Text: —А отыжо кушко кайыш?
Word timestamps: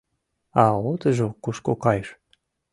—А 0.63 0.63
отыжо 0.89 1.27
кушко 1.43 1.73
кайыш? 1.83 2.09